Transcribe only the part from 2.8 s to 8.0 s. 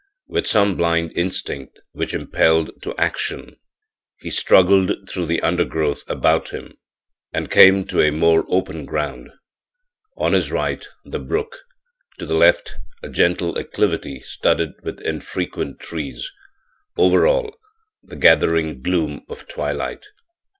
to action he struggled through the undergrowth about him and came